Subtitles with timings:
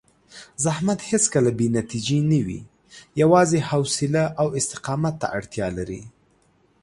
[0.63, 2.61] زحمت هېڅکله بې نتیجې نه وي،
[3.21, 6.01] یوازې حوصله او استقامت ته اړتیا لري.